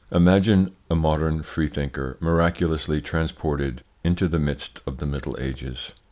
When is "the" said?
4.27-4.39, 4.97-5.05